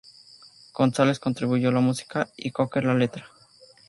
Gonzales 0.73 1.19
contribuyó 1.19 1.71
la 1.71 1.79
música 1.79 2.27
y 2.35 2.49
Cocker 2.49 2.85
la 2.85 2.95
letra. 2.95 3.23